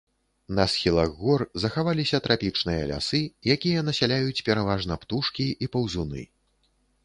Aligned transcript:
На 0.59 0.63
схілах 0.75 1.09
гор 1.19 1.43
захаваліся 1.65 2.21
трапічныя 2.27 2.81
лясы, 2.93 3.21
якія 3.57 3.85
насяляюць 3.93 4.43
пераважна 4.51 4.93
птушкі 5.07 5.47
і 5.67 5.75
паўзуны. 5.77 6.29